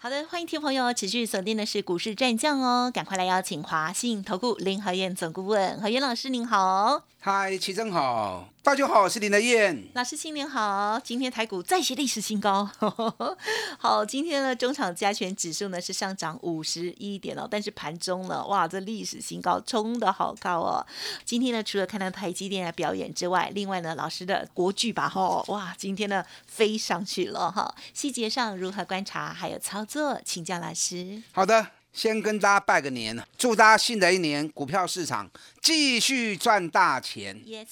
[0.00, 9.88] 好的，欢迎听朋友持续锁定的是股市战将哦，赶快来邀请华信投顾林和燕总顾问何燕老师您好，嗨，齐正好，大家好，我是林德燕。
[9.94, 12.70] 老师新年好，今天台股再写历史新高，
[13.76, 20.86] 好，今天呢中场加权指数呢是上涨五十一点哦，但是盘中呢，哇，这历史新高冲的好高哦。
[21.24, 31.20] 今天呢除了看到台积电的表演之外，另外呢老师的国剧吧，哈，哇，今天呢飞上去了哈，细节上如何观察还有操作，请教老师。
[31.32, 37.36] 好的，先跟大家拜个年，祝大家新的一年股票市场继续赚大钱。
[37.44, 37.66] Yes，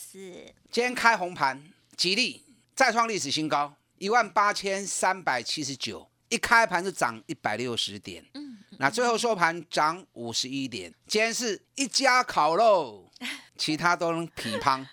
[0.71, 1.63] 今天开红盘，
[1.97, 2.43] 吉利
[2.75, 10.93] 再创历史新高，一万八千三百七十九，一开盘就涨一百六十点，嗯，那最后收盘涨五十一点。
[11.07, 13.09] 今天是一家烤肉，
[13.57, 14.85] 其他都能匹乓。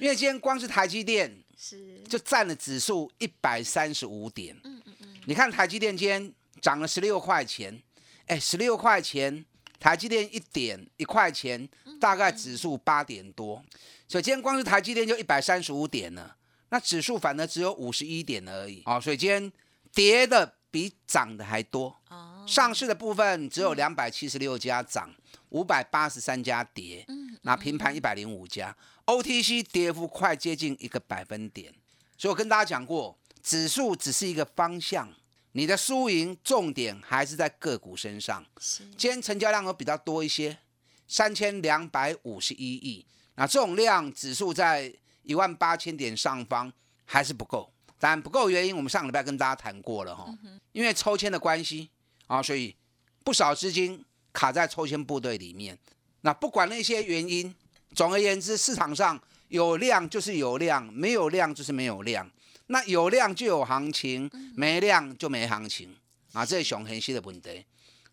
[0.00, 4.54] 因为今天光是台积电是，就占了指数一百三十五点。
[4.64, 4.95] 嗯嗯嗯，
[5.28, 7.82] 你看台积电今天涨了十六块钱，
[8.26, 9.44] 哎，十六块钱，
[9.80, 11.68] 台积电一点一块钱，
[12.00, 13.60] 大概指数八点多，
[14.06, 16.36] 所以今天光是台积电就一百三十五点了，
[16.68, 18.82] 那指数反而只有五十一点而已。
[18.86, 19.52] 哦，所以今天
[19.92, 21.96] 跌的比涨的还多。
[22.08, 25.12] 哦，上市的部分只有两百七十六家涨，
[25.48, 31.74] 五百八十三家跌，嗯，那平盘一百零五家，OTC 跌幅快接近一个百分点。
[32.16, 35.08] 所以我跟大家讲过，指数只是一个方向，
[35.52, 38.44] 你的输赢重点还是在个股身上。
[38.58, 40.58] 是，今天成交量有比较多一些，
[41.06, 46.72] 三千两百五十一亿，那这种量指数在一万八千点上方
[47.04, 47.72] 还是不够。
[48.00, 50.26] 当然不够原因，我们上礼拜跟大家谈过了哈，
[50.72, 51.88] 因为抽签的关系
[52.26, 52.74] 啊，所以
[53.22, 55.78] 不少资金卡在抽签部队里面。
[56.22, 57.54] 那不管那些原因，
[57.94, 62.28] 总而言之，市场上有量就是有量，没有量就是没有量。
[62.68, 65.96] 那有量就有行情，没量就没行情
[66.32, 67.64] 啊，这是熊恒西的问题。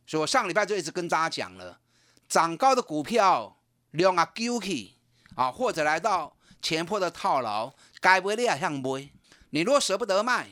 [0.06, 1.80] 所以我上礼拜就一直跟大家讲了，
[2.28, 3.58] 涨高的股票
[3.92, 4.96] 量啊丢起
[5.36, 9.10] 啊，或者来到前坡的套牢，该不会你也想买？
[9.52, 10.50] 你如果舍不得卖，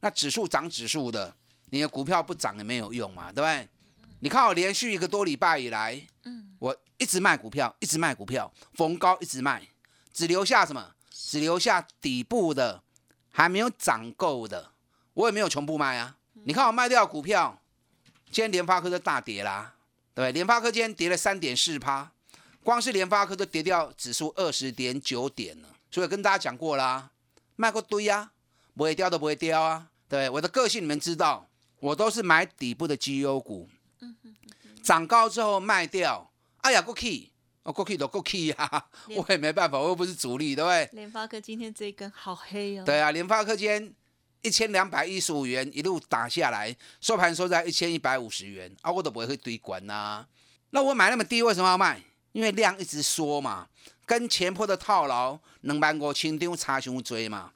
[0.00, 1.34] 那指数涨指数的，
[1.70, 3.68] 你的股票不涨也没有用嘛，对不对？
[4.20, 9.66] 你看我连续一个多礼拜以来，嗯，我一直卖股票，一直卖股票，逢高一直卖，
[10.12, 10.94] 只留下什么？
[11.10, 12.83] 只留下底部的
[13.36, 14.70] 还没有涨够的，
[15.12, 16.16] 我也没有全部卖啊。
[16.44, 17.60] 你看我卖掉股票，
[18.26, 19.74] 今天联发科就大跌啦，
[20.14, 20.32] 对不对？
[20.32, 22.12] 联发科今天跌了三点四趴，
[22.62, 25.68] 光是联发科就跌掉指数二十点九点了。
[25.90, 27.10] 所以跟大家讲过啦，
[27.56, 28.30] 卖过堆呀、
[28.76, 29.88] 不会掉都不会掉啊。
[30.08, 31.48] 对，我的个性你们知道，
[31.80, 33.68] 我都是买底部的绩优股，
[34.80, 36.30] 涨高之后卖掉。
[36.58, 37.32] 哎呀，过去，
[37.64, 40.88] 哦，过去都过去呀， 连我也没办法，我又不是主力，对不对？
[40.92, 43.92] 联发科今天这一根好黑哦，对啊，联发科今天
[44.42, 50.26] 一千两百一十五元一路打下来，收盘收在一千一百五十元啊，我都不会去堆管呐、
[50.70, 52.02] 那我买那么低，为什么要卖？
[52.32, 53.66] 因为量一直缩嘛，
[54.04, 57.52] 跟前坡的套牢两万五千张差伤追嘛。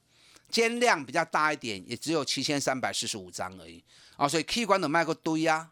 [0.50, 3.84] 今天量比较大一点，也只有七千三百四十五张而已
[4.16, 5.70] 啊，所以 K 管都卖个堆啊，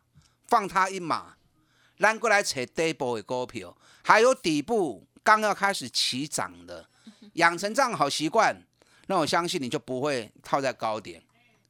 [0.49, 1.35] 放他一马。
[1.99, 6.87] 咱过来找底部的股票，还有底部刚要开始起涨的，
[7.35, 8.57] 养成这样好习惯，
[9.07, 11.23] 那我相信你就不会套在高点。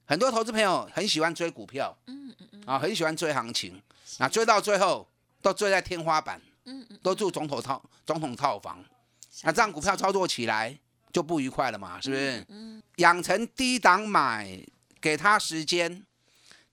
[0.04, 3.80] 很多投资朋友很喜欢追股票，嗯嗯嗯啊，很喜欢追行情，
[4.18, 5.08] 那追到最后
[5.42, 8.84] 都追在天花板，嗯嗯，都住总统套总统套房，
[9.42, 10.78] 那这样股票操作起来
[11.12, 12.44] 就不愉快了嘛，是不是？
[12.48, 14.58] 嗯养成低档买，
[15.00, 16.04] 给他时间。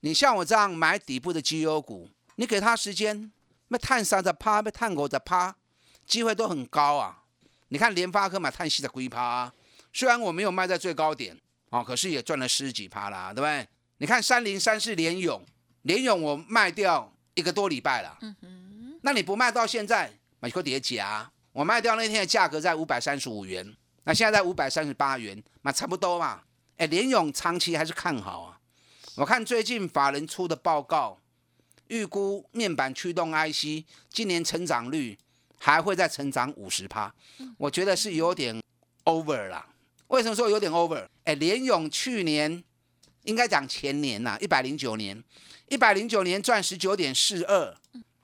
[0.00, 3.32] 你像我这样买底部的绩优股，你给他时间，
[3.68, 5.54] 那探三十趴，那探五十趴，
[6.06, 7.22] 机会都很高啊。
[7.68, 9.52] 你看联发科买探四的龟趴、啊，
[9.92, 11.36] 虽然我没有卖在最高点
[11.70, 13.66] 哦，可是也赚了十几趴啦，对不对？
[13.98, 15.42] 你看三零三四联勇，
[15.82, 23.74] 联勇我卖掉一个多礼拜了，嗯哼，那你不卖到现在，买个叠加，我卖掉那天的价格在五百三十五元，
[24.04, 26.42] 那现在在五百三十八元，那差不多嘛。
[26.76, 28.58] 哎，联勇长期还是看好啊。
[29.16, 31.18] 我看最近法人出的报告，
[31.88, 35.18] 预估面板驱动 IC 今年成长率
[35.56, 37.12] 还会再成长五十趴，
[37.58, 38.60] 我觉得是有点
[39.04, 39.66] over 啦。
[40.08, 41.06] 为什么说有点 over？
[41.24, 42.62] 哎，联勇去年
[43.24, 45.22] 应该讲前年呐、1一百零九年，
[45.68, 47.74] 一百零九年赚十九点四二，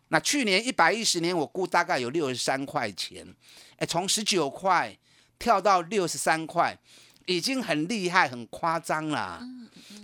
[0.09, 3.35] 那去年一百一十年，我估大概有六十三块钱，
[3.79, 4.97] 哎，从十九块
[5.39, 6.79] 跳到六十三块，
[7.27, 9.43] 已经很厉害、很夸张了。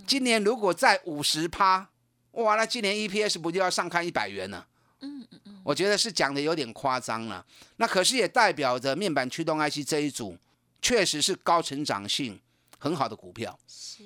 [0.07, 1.89] 今年如果再五十趴，
[2.37, 4.67] 哇，那今年 EPS 不就要上看一百元了？
[5.01, 7.45] 嗯嗯嗯，我觉得是讲的有点夸张了。
[7.77, 10.37] 那可是也代表着面板驱动 IC 这一组
[10.81, 12.39] 确实是高成长性
[12.79, 13.57] 很好的股票。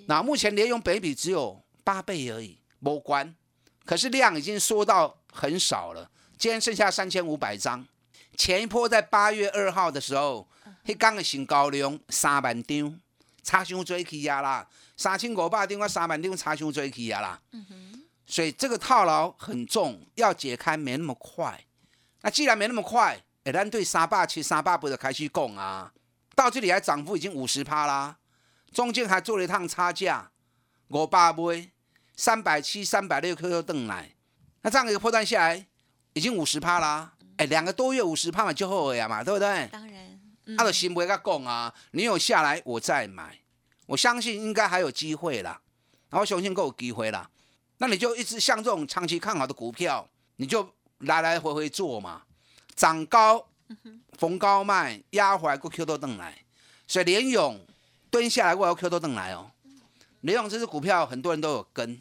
[0.08, 3.34] 那目前联用北比只有八倍而已，没关。
[3.86, 7.86] 可是量已经缩到很少了，今天剩下三千五百张。
[8.38, 10.48] 前一波在八月二号的时候，
[10.86, 13.00] 迄刚的新高量三万张，
[13.44, 17.42] 差伤追去啊啦，三千五百张我三万张差伤追去啊啦。
[18.32, 21.66] 所以这个套牢很重，要解开没那么快。
[22.22, 25.92] 那既然没那么快，哎，咱对三八七、三八八就开始讲啊。
[26.34, 28.20] 到这里还涨幅已经五十趴啦，
[28.72, 30.32] 中间还做了一趟差价，
[30.88, 31.72] 五百倍。
[32.16, 34.12] 三百七、三百六 QQ 邓来，
[34.62, 35.66] 那这样一个破断下来，
[36.14, 37.14] 已经五十趴啦。
[37.36, 39.68] 哎，两个多月五十趴嘛，就后悔啊嘛，对不对？
[39.72, 43.40] 当然，他的行不会他讲啊，你有下来我再买，
[43.88, 45.62] 我相信应该还有机会啦。
[46.10, 47.30] 然后雄信够有机会啦，
[47.82, 52.22] 那你就一直像这种长期看好的股票，你就来来回回做嘛，
[52.76, 53.48] 涨高
[54.20, 56.46] 逢高卖，压回来过 Q 多邓来，
[56.88, 57.60] 所以连勇
[58.12, 59.50] 蹲下来过要 Q 多邓来哦。
[60.20, 62.00] 连勇这支股票很多人都有跟，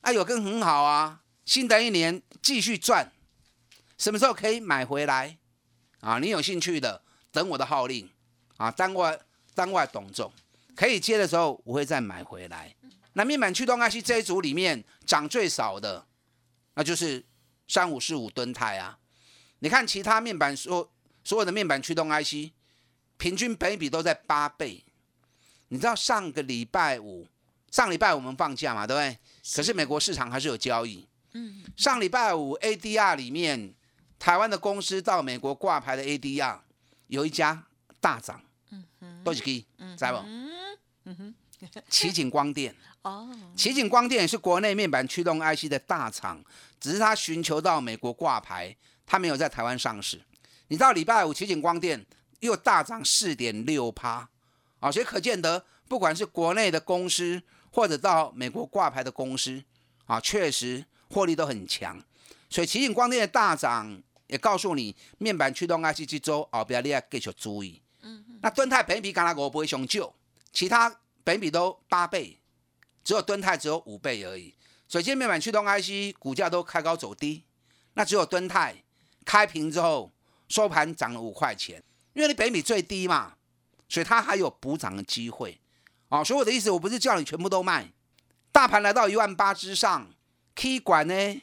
[0.00, 3.12] 啊有跟很好啊，新的一年继续赚，
[3.98, 5.36] 什么时候可以买回来？
[6.00, 8.08] 啊，你有兴趣的，等我的号令
[8.56, 9.20] 啊，当外
[9.54, 10.32] 当外懂重，
[10.74, 12.74] 可以接的时候我会再买回来。
[13.14, 16.06] 那面板驱动 IC 这一组里面涨最少的，
[16.74, 17.24] 那就是
[17.66, 18.98] 三五四五吨泰啊。
[19.58, 20.90] 你看其他面板所
[21.24, 22.52] 所有的面板驱动 IC，
[23.16, 24.84] 平均倍比都在八倍。
[25.68, 27.28] 你知道上个礼拜五？
[27.70, 29.18] 上礼拜我们放假嘛，对不对？
[29.54, 31.06] 可是美国市场还是有交易。
[31.34, 31.62] 嗯。
[31.76, 33.74] 上礼拜五 ADR 里面，
[34.18, 36.58] 台湾的公司到美国挂牌的 ADR
[37.08, 37.66] 有一家
[38.00, 38.42] 大涨。
[38.70, 39.22] 嗯哼。
[39.22, 39.66] 多少 K？
[39.96, 40.16] 知不？
[41.04, 41.34] 嗯哼。
[41.88, 42.74] 奇景光电。
[43.02, 43.30] 哦。
[43.56, 46.42] 奇景光电是国内面板驱动 IC 的大厂，
[46.78, 48.76] 只是它寻求到美国挂牌，
[49.06, 50.20] 它没有在台湾上市。
[50.68, 52.06] 你知道礼拜五奇景光电
[52.40, 54.28] 又大涨四点六趴，
[54.78, 57.42] 啊，所以可见得不管是国内的公司。
[57.72, 59.62] 或者到美国挂牌的公司
[60.06, 62.02] 啊，确实获利都很强，
[62.48, 67.80] 所以奇景光电的大涨也告诉你，面板驱动 IC 这周后边你要继续注意。
[68.02, 70.12] 嗯那敦泰本比刚才我不会熊救，
[70.52, 70.92] 其他
[71.22, 72.39] 本比都八倍，
[73.02, 74.54] 只有敦泰只有五倍而已。
[74.88, 77.44] 所以今天面板驱动 IC 股价都开高走低，
[77.94, 78.82] 那只有敦泰
[79.24, 80.12] 开平之后
[80.48, 81.82] 收盘涨了五块钱，
[82.12, 83.34] 因为你北米最低嘛，
[83.88, 85.60] 所以它还有补涨的机会。
[86.08, 87.92] 哦，所以我的意思，我不是叫你全部都卖。
[88.50, 90.12] 大盘来到一万八之上
[90.56, 91.42] ，K 管呢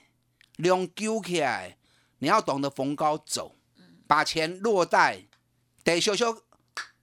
[0.58, 1.78] 量揪起来，
[2.20, 3.56] 你要懂得逢高走，
[4.06, 5.24] 把钱落袋，
[5.86, 6.44] 得修修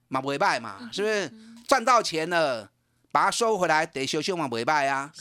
[0.08, 1.32] 嘛不败嘛，是不是？
[1.66, 2.70] 赚到钱了，
[3.14, 5.12] 把它收回来，得修修嘛不败啊。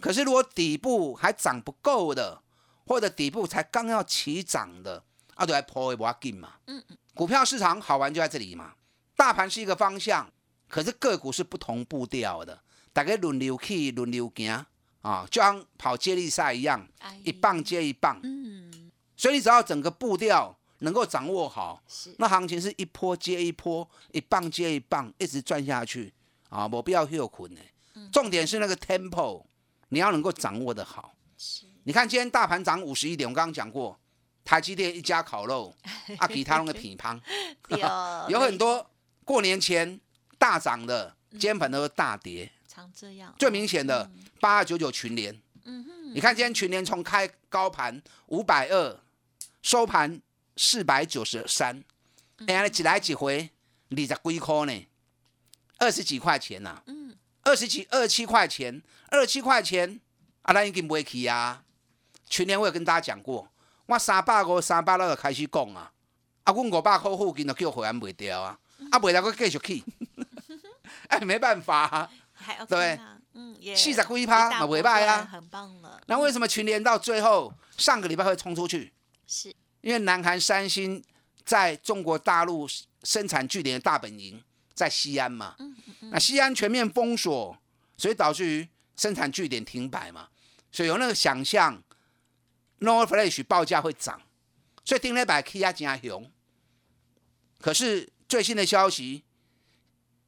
[0.00, 2.40] 可是如果底部还涨不够的，
[2.86, 5.04] 或者底部才刚要起涨的，
[5.34, 6.54] 啊，都还破一波进嘛。
[6.68, 6.96] 嗯嗯。
[7.12, 8.72] 股票市场好玩就在这里嘛，
[9.14, 10.26] 大盘是一个方向。
[10.70, 12.58] 可是个股是不同步调的，
[12.94, 14.64] 大家轮流去，轮流行
[15.02, 16.88] 啊，就像跑接力赛一样，
[17.24, 18.18] 一棒接一棒。
[18.22, 21.82] 嗯，所以你只要整个步调能够掌握好，
[22.16, 26.14] 那行情是一波接一波，一棒接一棒，一直转下去
[26.54, 27.60] 啊，没必要休困的。
[28.12, 29.44] 重点是那个 tempo，
[29.88, 31.14] 你要能够掌握的好。
[31.82, 33.98] 你看今天大盘涨五十一点，我刚刚讲过，
[34.44, 35.74] 台积电一家烤肉，
[36.18, 37.20] 阿吉他弄个品乓，
[38.30, 38.90] 有很多
[39.24, 40.00] 过年前。
[40.36, 43.34] 大涨的，今盘都是大跌，常这样。
[43.38, 49.00] 最明显的八二九九群联，嗯哼，你看今天群联从开高盘五百二，
[49.62, 50.20] 收盘
[50.56, 51.82] 四百九十三，
[52.46, 53.48] 哎呀，几来几回，
[53.88, 54.86] 二十几块呢，
[55.78, 60.00] 二十几块钱呐，嗯，二十几二七块钱，二七块钱，
[60.42, 61.62] 啊，咱已经不去啊。
[62.28, 63.48] 群联我有跟大家讲过，
[63.86, 65.92] 我三百五、三百六就开始讲啊，
[66.44, 68.58] 啊，阮五百块附近就叫回安卖掉啊，
[68.90, 69.84] 啊，卖掉我继续去。
[71.08, 72.10] 哎，没办法，
[72.68, 72.98] 对，
[73.34, 76.00] 嗯，四十几趴嘛，尾巴呀，很棒了。
[76.06, 78.92] 那为什么群联到最后上个礼拜会冲出去？
[79.26, 79.54] 是。
[79.80, 81.02] 因为南韩三星
[81.44, 82.66] 在中国大陆
[83.02, 84.42] 生产据点的大本营
[84.74, 85.56] 在西安嘛，
[86.10, 87.56] 那西安全面封锁，
[87.96, 90.28] 所以导致于生产据点停摆嘛，
[90.70, 91.82] 所以有那个想象
[92.80, 94.20] ，Nor Flash 报价会涨，
[94.84, 96.30] 所以定了百 K 压加熊。
[97.60, 99.24] 可是最新的消息。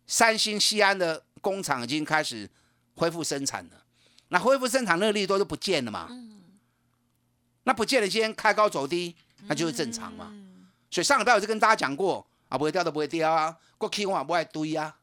[0.09, 2.49] 三星西安的工厂已经开始
[2.95, 3.83] 恢复生产了，
[4.29, 6.09] 那恢复生产那个利多就不见了嘛？
[7.65, 9.17] 那不见得今天开高走低，
[9.49, 10.33] 那就是正常嘛。
[10.93, 14.97] 所以上礼拜我就跟大家讲过啊，不会掉都不会掉啊，过 K 我不会堆啊。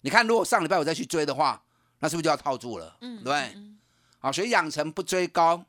[0.00, 1.62] 你看，如果上礼拜我再去追的话，
[2.00, 2.96] 那是不是就要套住了？
[3.00, 3.56] 对不对？
[4.18, 5.64] 好，所以养成不追高，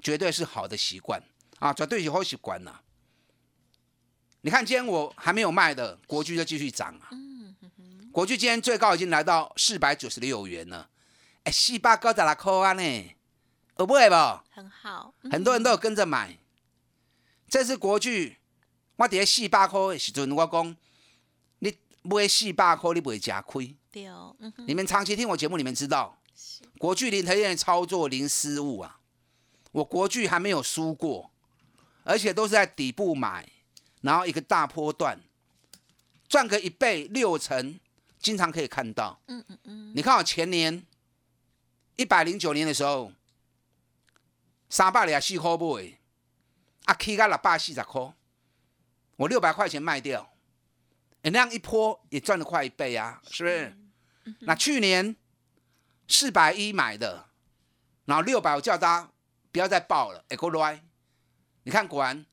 [0.00, 1.22] 绝对是好的习惯
[1.58, 2.80] 啊，绝对是好习惯呐。
[4.42, 7.10] 你看，今天我还没有卖的国巨就继续涨啊。
[8.12, 10.88] 国巨今天最高已经来到四百九十六元了，
[11.42, 13.16] 哎，四百九十六块啊呢，
[13.78, 14.14] 有不会不？
[14.50, 16.38] 很好，很多人都有跟着买。
[17.48, 18.36] 这次国巨，
[18.96, 20.76] 我伫四百块的时阵，我讲
[21.58, 23.76] 你买四百块，你不会吃亏。
[23.90, 24.34] 对哦，
[24.66, 26.18] 你们长期听我节目，你们知道，
[26.78, 29.00] 国巨林台燕操作零失误啊。
[29.72, 31.30] 我国巨还没有输过，
[32.04, 33.48] 而且都是在底部买，
[34.02, 35.20] 然后一个大波段
[36.28, 37.78] 赚个一倍六成。
[38.20, 40.82] 经常可以看到，嗯嗯嗯，你看我前年
[41.96, 43.12] 一百零九年的时候，
[44.70, 45.98] 三百零四块买，
[46.86, 48.14] 啊，K 个六百四十块，
[49.16, 50.34] 我六百块钱卖掉，
[51.22, 53.76] 那样一波也赚了快一倍啊，是不是？
[54.40, 55.16] 那去年
[56.08, 57.26] 四百一买的，
[58.04, 59.10] 然后六百我叫大家
[59.52, 60.84] 不要再报了，哎，够来，
[61.62, 62.24] 你看果然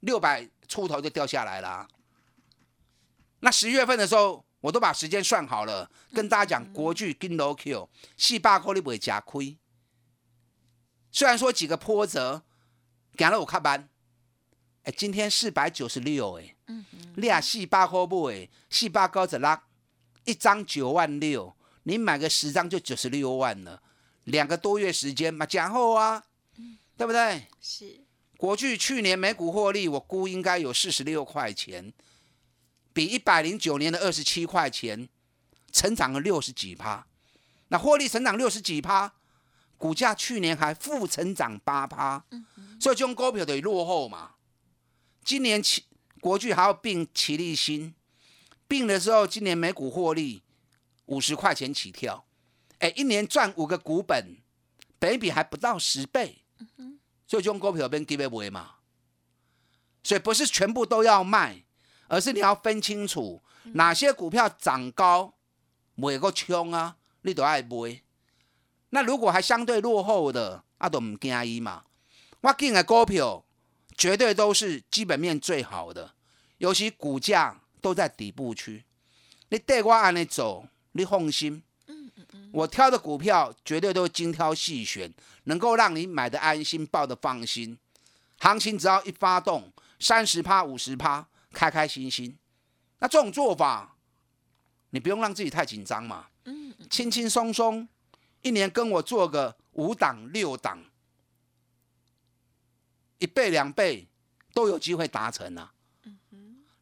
[0.00, 1.88] 六百出头就掉下来了。
[3.40, 4.44] 那十月份的时候。
[4.62, 9.56] 我都把时间算好了，跟大家讲，国巨跟 low Q 四百块你不会加亏。
[11.10, 12.42] 虽然说几个波折，
[13.16, 13.88] 给了我看班，
[14.90, 16.56] 哎，今天四百九十六哎，
[17.14, 19.58] 你啊四百块不哎，四百高十六，
[20.24, 21.54] 一张九万六，
[21.84, 23.80] 你买个十张就九十六万了，
[24.24, 26.24] 两个多月时间嘛，讲后啊，
[26.96, 27.46] 对不对？
[27.60, 28.00] 是。
[28.36, 31.92] 国巨去年每股获利，我估应该有四十六块钱。
[32.92, 35.08] 比一百零九年的二十七块钱，
[35.70, 37.06] 成长了六十几趴，
[37.68, 39.12] 那获利成长六十几趴，
[39.78, 42.24] 股价去年还负成长八趴，
[42.80, 44.32] 所以这种股票等于落后嘛。
[45.30, 45.84] 今年起
[46.20, 47.94] 国巨还要并齐力新，
[48.66, 50.42] 并的时候今年每股获利
[51.06, 52.24] 五十块钱起跳，
[52.80, 54.38] 哎，一年赚五个股本，
[54.98, 56.42] 本比还不到十倍，
[57.28, 58.78] 所以用股票变 give away 嘛，
[60.02, 61.62] 所以不是全部都要卖。
[62.08, 63.40] 而是你要分清楚
[63.74, 65.34] 哪些股票涨高，
[65.94, 68.02] 每个冲啊，你都爱买。
[68.88, 71.84] 那如果还相对落后的，啊都唔惊伊嘛。
[72.40, 73.44] 我进的股票
[74.00, 76.14] 绝对都是基本面最好的，
[76.56, 78.82] 尤其股价都在底部区。
[79.50, 81.62] 你带我按你走，你放心。
[82.52, 85.12] 我挑的股票绝对都精挑细选，
[85.44, 87.76] 能够让你买的安心，抱的放心。
[88.38, 91.26] 行情只要一发动，三十趴、五十趴。
[91.52, 92.38] 开开心心，
[93.00, 93.96] 那这种做法，
[94.90, 97.88] 你不用让自己太紧张嘛，嗯，轻轻松松，
[98.42, 100.78] 一年跟我做个五档六档，
[103.20, 104.08] 一倍两倍
[104.52, 105.72] 都有机会达成啊。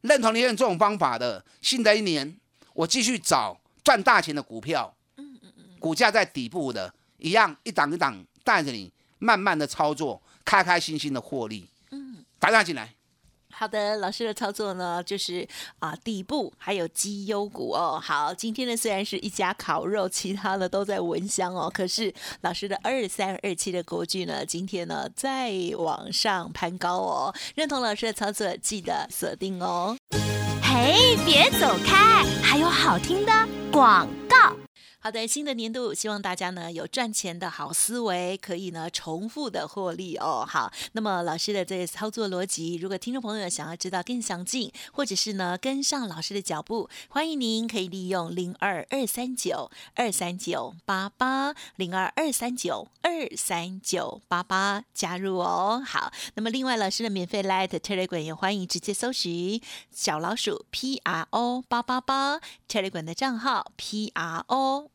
[0.01, 2.39] 认同你用这种方法的，新的一年
[2.73, 12.95] 我继续找赚大钱的股票，嗯嗯嗯，股价在底部的，一样一档一档带着你慢慢的操作，开开心心的获利，嗯，打打进来。
[13.59, 15.45] 好的，老师的操作呢，就是
[15.81, 18.01] 啊底部还有绩优股哦。
[18.01, 21.69] 好，今天呢虽然是一家烤肉，其他的都在闻香哦。
[21.69, 27.35] 可是老师的二三二七的国剧呢，今天呢在往上攀高哦。
[27.57, 29.97] 认同老师的操作，记得锁定哦。
[30.63, 33.33] 嘿，别走开，还有好听的
[33.73, 34.57] 广告。
[35.01, 40.45] 好的，新的年度，希望大家呢有赚钱的好思维，可以呢重复的获利哦。
[40.47, 55.81] 好，那么老师的这个操作逻辑，如果听众朋友想要知道更详尽，或者是呢跟上老师的脚步，欢迎您可以利用零二二三九二三九八八零二二三九二三九八八加入哦。
[55.87, 59.63] 好，那么另外老师的免费 Light Telegram 也欢迎直接搜寻
[59.93, 64.88] 小老鼠 P R O 八八八 Telegram 的账号 P R O。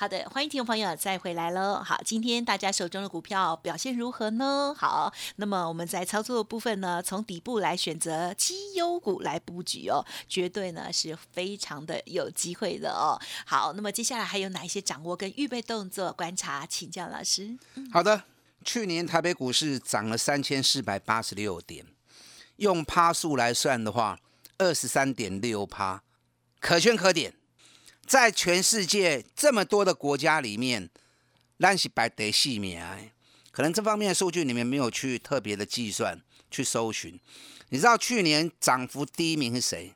[0.00, 1.82] 好的，欢迎听众朋友再回来喽。
[1.84, 4.72] 好，今天大家手中的股票表现如何呢？
[4.78, 13.18] 好，那么我们在操作的部分呢，从底部来选择绩优股来布局哦，绝对呢是非常的有机会的哦。
[13.44, 17.58] 好，那么接下来还有哪一些掌握跟预备动作观察，请教老师。
[17.92, 18.22] 好的，
[18.64, 21.84] 去年台北股市涨了三千四百八十六点，
[22.58, 24.20] 用趴数来算的话，
[24.58, 26.04] 二十三点六趴，
[26.60, 27.34] 可圈可点。
[28.08, 30.88] 在全世界这么多的国家里面，
[31.58, 32.98] 咱是白得细名的。
[33.50, 36.18] 可能这方面的数据你们没有去特别的计算、
[36.50, 37.20] 去搜寻。
[37.68, 39.92] 你知道去年涨幅第一名是谁？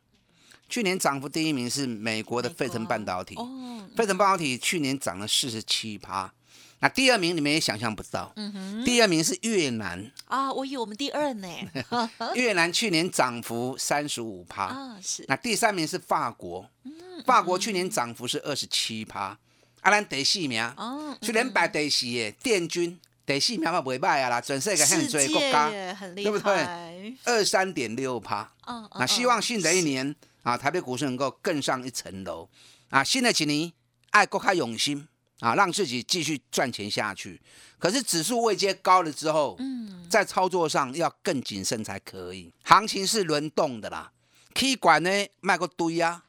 [0.68, 3.34] 去年涨幅第一名是美国的费城半导体。
[3.36, 6.34] 哦，费城半导体去年涨了四十七趴。
[6.82, 10.10] 那第二名你们也想象不到，嗯哼，第二名是越南。
[10.24, 11.48] 啊，我以为我们第二呢。
[12.34, 14.64] 越南去年涨幅三十五趴。
[14.64, 16.68] 啊，是，那第三名是法国，
[17.24, 19.38] 法国去年涨幅是二十七趴。
[19.80, 25.70] 啊，咱第四名，哦，去年排第四的电军，第四名嘛袂歹啊啦，全世界向世最国家
[26.16, 27.14] 对不对害。
[27.22, 28.52] 二三点六趴。
[28.66, 32.48] 嗯，那希望新的一年啊，台北股市能够更上一层楼
[32.90, 33.04] 啊！
[33.04, 33.72] 新的一年
[34.10, 35.06] 爱国开用心
[35.42, 37.38] 啊，让自己继续赚钱下去。
[37.78, 42.52] 可是指数位阶高了之后，嗯，在操作上要更谨慎才可以。
[42.62, 44.12] 行情是轮动的啦
[44.54, 46.22] ，K 管呢卖个堆啊，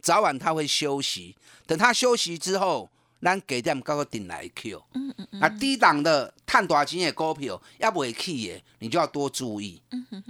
[0.00, 1.36] 早晚它会休息。
[1.66, 2.88] 等它休息之后，
[3.20, 4.82] 咱给点高个顶来 Q。
[4.94, 9.82] 嗯嗯嗯，啊，低档的探大钱的股票要不会去的，你就要多注意。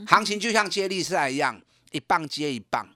[0.08, 1.60] 行情就像接力赛一样，
[1.92, 2.88] 一棒接一棒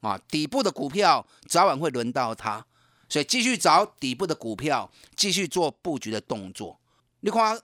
[0.00, 2.64] 啊，底部的股票早晚会轮到它，
[3.08, 6.78] 所以继续找底部的股票，继续做布局的动作。
[7.20, 7.60] 你看，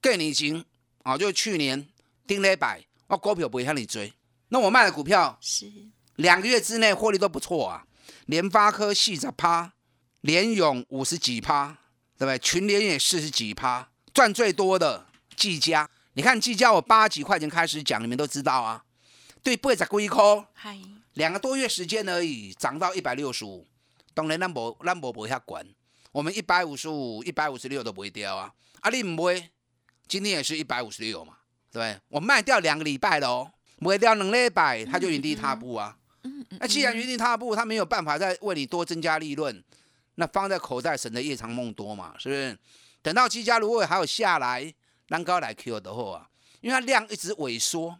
[0.00, 0.64] 更年前
[1.02, 1.88] 啊，就去年
[2.26, 4.12] 丁礼拜，我股票不会向你追，
[4.48, 5.70] 那我卖的股票是，
[6.16, 7.86] 两个月之内获利都不错啊，
[8.26, 9.72] 联发科四十趴，
[10.20, 11.78] 联勇五十几趴，
[12.18, 12.38] 对不对？
[12.38, 18.84] 群联也四十几趴，赚最多的技嘉，你看技嘉我八十几块钱开始讲，你们都知道啊，
[19.42, 20.78] 对，八十几块，嗨，
[21.14, 23.66] 两个多月时间而已，涨到一百六十五，
[24.20, 25.74] 当然咱无咱无不遐悬，
[26.12, 29.50] 我们一百五十五、一百五十六都不会掉啊，啊你唔卖，
[30.06, 31.38] 今天也是一百五十六嘛，
[31.72, 32.00] 对不对？
[32.10, 35.96] 我卖掉两个礼拜了哦，卖掉两礼拜，它就原地踏步啊。
[36.24, 39.64] 嗯嗯，那既然原地踏步，它没有办法再为你多增加利润，
[40.16, 42.58] 那放在口袋省得夜长梦多嘛，是不是？
[43.00, 44.70] 等到技嘉如果还有下来，
[45.08, 46.28] 咱高来 Q 的话啊，
[46.60, 47.98] 因为它量一直萎缩，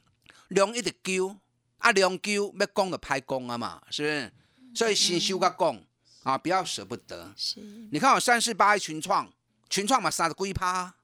[0.48, 1.34] 量一直丢，
[1.78, 4.32] 啊量丢要攻的拍攻啊嘛，是不是？
[4.74, 5.82] 所以先修个攻
[6.22, 7.32] 啊，不要舍不得。
[7.36, 9.32] 是，你看我三四八一群创，
[9.68, 10.94] 群创嘛杀的龟趴，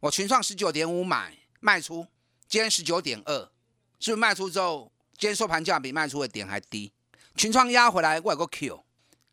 [0.00, 2.06] 我群创十九点五买卖出，
[2.48, 3.50] 今天十九点二，
[4.00, 6.92] 是不是卖出之后，今天收盘价比卖出的点还低？
[7.36, 8.84] 群创压回来，我有个 Q，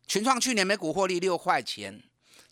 [0.06, 2.02] 群创去年每股获利六块钱，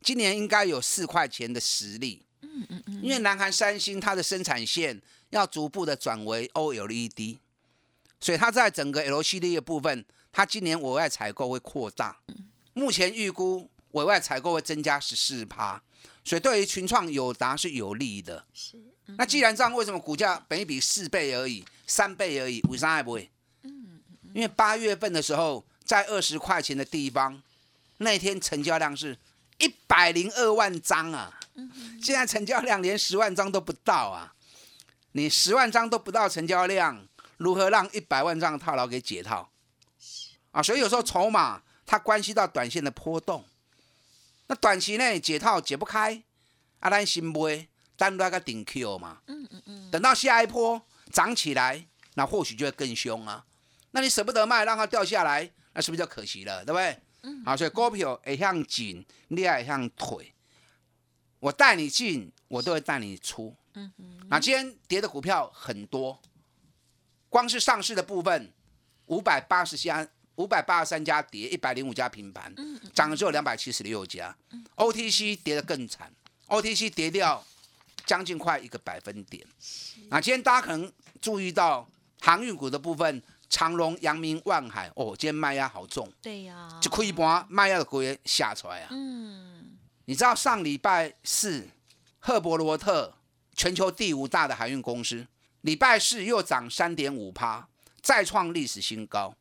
[0.01, 2.27] 今年应该有四块钱的实力。
[2.43, 7.39] 嗯嗯嗯，因为南韩三星它的生产线要逐步的转为 OLED，
[8.19, 12.19] 所以它在整个 LCD 的部分，它今年委外采购会扩大。
[12.73, 15.83] 目前预估委外采购会增加十四趴，
[16.25, 18.45] 所以对于群创友达是有利的。
[18.55, 18.79] 是，
[19.19, 23.31] 那既然这样，为什么股价本一比四倍而已，三倍而已，为啥还不会？
[24.33, 27.43] 因为八月份的时候，在二十块钱的地方，
[27.99, 29.19] 那天成交量是
[29.59, 31.41] 一百零二万张啊，
[32.01, 34.35] 现在成交量连十万张都不到啊！
[35.13, 37.05] 你十万张都不到成交量，
[37.39, 39.51] 如何让一百万张套牢给解套？
[40.53, 43.45] 啊，所以有时候筹码它关系到短线的波动，
[44.47, 46.23] 那短期内解套解不开，
[46.81, 50.81] 啊，咱先买，单那个顶 Q 嘛，嗯嗯嗯，等到下一波
[51.13, 53.45] 涨起来，那或许就会更凶啊。
[53.93, 56.99] 那你舍不得卖，让它掉下来，那是不是就可惜了，对不对？
[57.23, 60.33] 嗯好，所以股票也向紧，你也会向退。
[61.39, 63.55] 我带你进，我都会带你出。
[63.75, 66.21] 嗯嗯，那今天跌的股票很多，
[67.29, 68.53] 光是上市的部分，
[69.07, 70.09] 五百八十家，
[70.41, 72.51] 五百八十三家跌，一百零五家平盘，
[72.95, 74.35] 涨了只有两百七十六家。
[74.77, 76.11] OTC 跌得更惨
[76.49, 77.45] ，OTC 跌掉
[78.07, 79.47] 将近快一个百分点。
[80.09, 81.87] 那今天大家可能注意到
[82.23, 88.89] 航运股的部分，长隆、阳明、万海，哦，今天卖压好重，对呀，就开盘卖压的股也下出来啊。
[88.93, 89.77] 嗯，
[90.07, 91.69] 你知道上礼拜四，
[92.19, 93.15] 赫伯罗特
[93.55, 95.27] 全球第五大的海运公司，
[95.61, 97.69] 礼拜四又涨三点五趴，
[98.01, 99.35] 再创历史新高。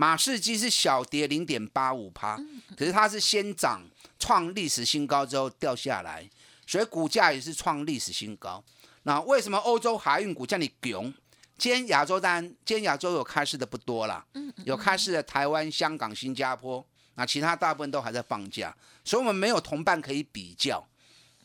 [0.00, 2.34] 马士基是小跌零点八五趴，
[2.74, 3.82] 可是它是先涨
[4.18, 6.26] 创历史新高之后掉下来，
[6.66, 8.64] 所以股价也是创历史新高。
[9.02, 11.12] 那为什么欧洲海运股叫你囧？
[11.58, 14.24] 今天亚洲单，今天亚洲有开市的不多啦，
[14.64, 16.82] 有开市的台湾、香港、新加坡，
[17.16, 20.82] 那其他大部分都还在放假，所以我们没有同伴可以比较。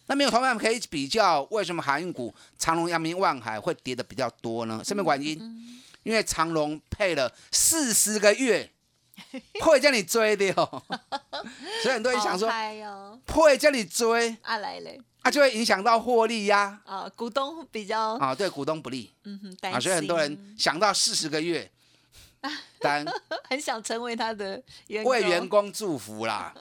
[0.06, 4.82] 那没有同伴可以比较，为什么航运股长隆、阳明、万海会跌的比较多呢？
[4.86, 5.82] 什么原因？
[6.06, 8.70] 因为长隆配了四十个月，
[9.62, 10.84] 会叫你追的哦。
[11.82, 12.48] 所以很多人想说，
[13.28, 16.80] 会叫你追，啊来嘞，啊就会影响到获利呀。
[16.86, 19.12] 啊，股东比较啊，对股东不利。
[19.24, 21.70] 嗯哼，啊，所以很多人想到四十个月，
[22.80, 23.04] 但
[23.50, 24.62] 很想成为他的
[25.04, 26.54] 为员工祝福啦。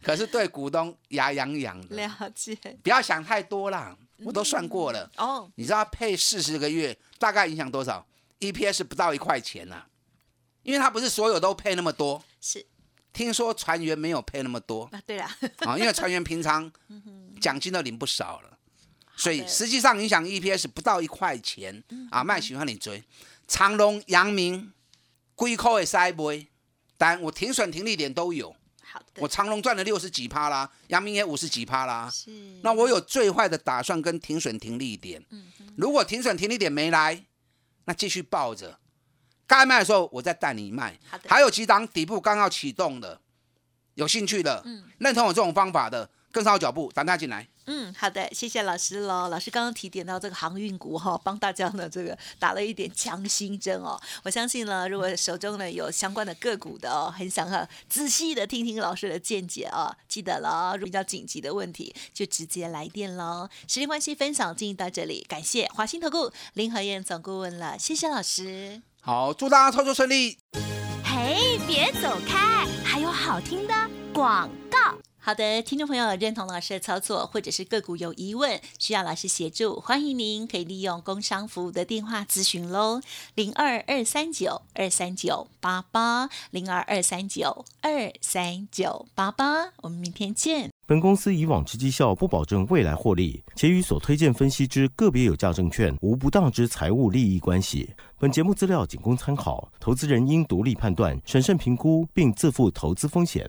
[0.00, 5.50] 可是对股东牙痒痒的，了解，不要想太多啦，我都算过了哦。
[5.56, 8.04] 你知道配四十个月大概影响多少
[8.42, 9.84] ？EPS 不到一块钱呐，
[10.62, 12.22] 因为它不是所有都配那么多。
[12.40, 12.66] 是，
[13.12, 15.00] 听说船员没有配那么多啊？
[15.06, 16.70] 对啦，啊，因为船员平常
[17.40, 18.58] 奖金都领不少了，
[19.16, 22.24] 所以实际上影响 EPS 不到一块钱啊。
[22.24, 23.02] 卖喜欢你追
[23.46, 24.72] 长隆、阳明、
[25.34, 26.48] 贵口的塞杯，
[26.98, 28.54] 但我停损停利点都有。
[29.16, 32.10] 我长隆赚了六十几趴啦，阳明也五十几趴啦。
[32.10, 32.30] 是，
[32.62, 35.24] 那我有最坏的打算跟停损停利点。
[35.30, 37.24] 嗯如果停损停利点没来，
[37.84, 38.78] 那继续抱着，
[39.46, 40.98] 该卖的时候我再带你卖。
[41.28, 43.20] 还有几档底部刚要启动的，
[43.94, 47.46] 有兴趣的，嗯，认同我这种方法的，跟上我脚步，打他进来。
[47.66, 49.28] 嗯，好的，谢谢老师喽。
[49.28, 54.00] 老师刚刚提点到这个航运股哈，帮大家呢这个打了一点强心针哦。
[54.24, 59.94] 我相信呢，如果手中呢有相关的个股的哦，很想哈仔细的听听老师的见解哦。
[60.08, 63.48] 记得了，比较紧急的问题就直接来电喽。
[63.68, 68.82] 时间关系，分享进行到这里，感谢华兴投顾林和燕总顾问了，谢谢老师。
[69.00, 70.38] 好，祝大家操作顺利。
[71.04, 73.74] 嘿，别走开，还有好听的
[74.12, 74.96] 广告。
[75.24, 83.00] 好的，听众朋友认同老师的操作，或者是个股有疑问需要老师协助，欢迎您可以利用工商服务的电话咨询喽，
[83.36, 90.70] 零二二三九二三九八八，零二二三九二三九八八，我们明天见。
[90.88, 97.88] 本公司以往之绩效不保证未来获利，且与所推荐分析之个别有价证券无不当之财务利益关系。
[98.18, 103.48] 本节目资料仅供参考，投资人应独立判断、审慎评估，并自负投资风险。